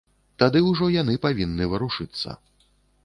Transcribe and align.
Тады 0.43 0.61
ўжо 0.69 0.87
яны 1.01 1.15
павінны 1.25 1.69
варушыцца. 1.75 2.29